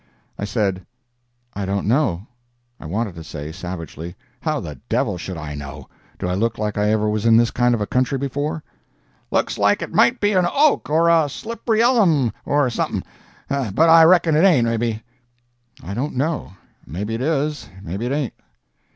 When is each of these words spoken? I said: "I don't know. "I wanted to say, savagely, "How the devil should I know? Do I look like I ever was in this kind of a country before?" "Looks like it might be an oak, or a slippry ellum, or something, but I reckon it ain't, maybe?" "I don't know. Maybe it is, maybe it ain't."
I 0.39 0.45
said: 0.45 0.83
"I 1.53 1.63
don't 1.67 1.85
know. 1.85 2.25
"I 2.79 2.87
wanted 2.87 3.13
to 3.13 3.23
say, 3.23 3.51
savagely, 3.51 4.15
"How 4.39 4.59
the 4.59 4.79
devil 4.89 5.15
should 5.19 5.37
I 5.37 5.53
know? 5.53 5.89
Do 6.17 6.27
I 6.27 6.33
look 6.33 6.57
like 6.57 6.75
I 6.75 6.89
ever 6.89 7.07
was 7.07 7.27
in 7.27 7.37
this 7.37 7.51
kind 7.51 7.75
of 7.75 7.81
a 7.81 7.85
country 7.85 8.17
before?" 8.17 8.63
"Looks 9.29 9.59
like 9.59 9.83
it 9.83 9.93
might 9.93 10.19
be 10.19 10.33
an 10.33 10.47
oak, 10.51 10.89
or 10.89 11.07
a 11.07 11.27
slippry 11.29 11.81
ellum, 11.81 12.33
or 12.47 12.67
something, 12.71 13.03
but 13.47 13.89
I 13.89 14.03
reckon 14.05 14.35
it 14.35 14.41
ain't, 14.43 14.65
maybe?" 14.65 15.03
"I 15.83 15.93
don't 15.93 16.15
know. 16.15 16.53
Maybe 16.87 17.13
it 17.13 17.21
is, 17.21 17.69
maybe 17.83 18.07
it 18.07 18.11
ain't." 18.11 18.33